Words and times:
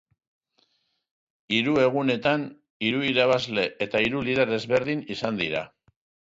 Hiru 1.57 1.75
egunetan 1.81 2.45
hiru 2.87 3.03
irabazle 3.11 3.67
eta 3.87 4.03
hiru 4.07 4.25
lider 4.31 4.55
ezberdin 4.57 5.05
izan 5.19 5.39
dira. 5.45 5.63